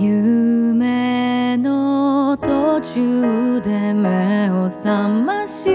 [0.00, 5.68] 夢の途中で目を覚まし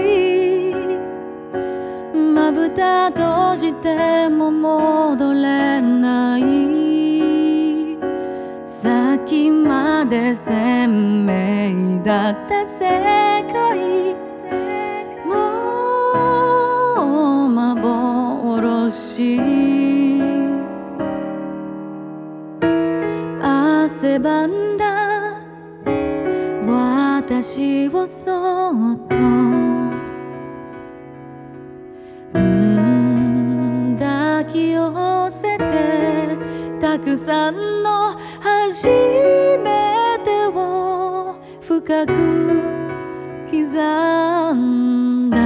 [2.14, 6.42] まぶた閉じても戻れない。
[8.66, 14.13] 先まで鮮明だった世界。
[24.74, 24.84] んだ。
[27.16, 29.14] 私をそっと。
[32.34, 36.36] うん抱き寄せて
[36.80, 42.12] たくさんの初めてを深く
[43.50, 45.38] 刻んだ。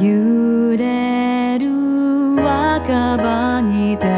[0.00, 1.66] 揺れる
[2.36, 4.13] 若葉に手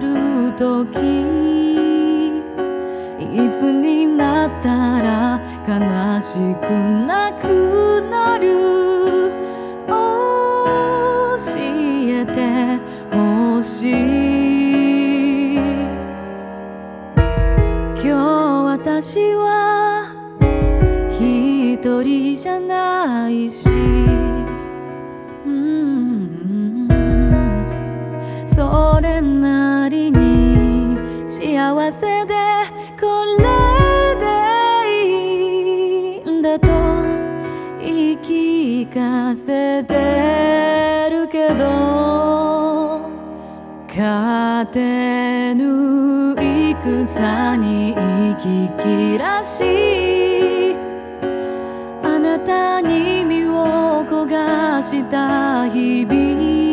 [0.00, 0.96] 馳せる時
[3.20, 6.70] いつになったら悲しく
[7.06, 8.48] なくなる？
[9.86, 9.96] 教
[11.58, 12.80] えて
[13.14, 13.92] ほしい。
[17.94, 18.08] 今日
[18.64, 20.08] 私は
[21.10, 23.69] 一人じゃないし。
[31.60, 32.34] 幸せで
[32.98, 33.44] これ
[34.16, 34.24] で
[34.88, 36.66] いいんだと
[37.78, 43.02] 言い聞かせてるけど
[43.86, 50.74] 勝てぬ戦に息切らし
[52.02, 56.70] あなたに身を焦がした日々。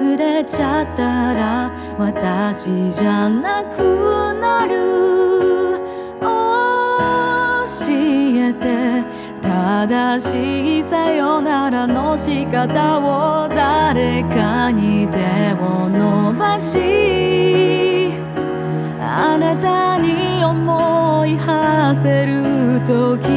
[0.00, 4.72] 忘れちゃったら私じゃなくなる。
[7.62, 9.04] 教えて
[9.42, 15.18] 正しいさよならの仕方を誰かに手
[15.62, 18.12] を伸ばし
[18.98, 23.28] あなたに思い馳せる時。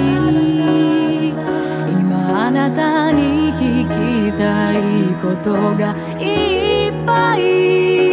[2.00, 4.80] 今あなたに聞きたい
[5.22, 8.13] ことがいっぱい。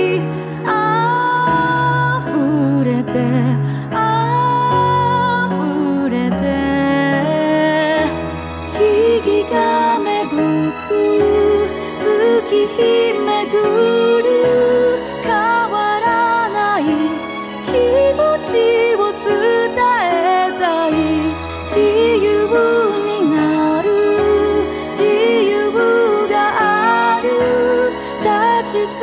[28.93, 28.99] 尽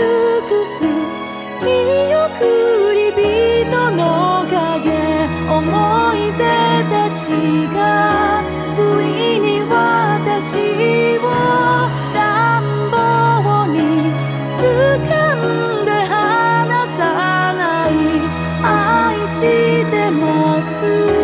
[0.47, 0.83] くす
[1.63, 4.91] 見送り人の影
[5.49, 5.63] 思
[6.13, 6.43] い出
[6.91, 7.31] たち
[7.73, 7.77] が
[8.75, 11.25] 不意に私を
[12.13, 13.77] 乱暴に
[14.59, 14.61] 掴
[15.35, 16.99] んで離さ
[17.53, 17.91] ない
[18.61, 19.39] 愛し
[19.89, 21.16] てます